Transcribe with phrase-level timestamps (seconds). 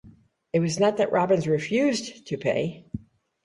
[0.51, 2.87] It was not that Robens refused to pay.